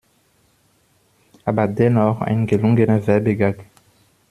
Aber 1.45 1.67
dennoch 1.67 2.21
ein 2.21 2.47
gelungener 2.47 3.05
Werbegag. 3.05 3.59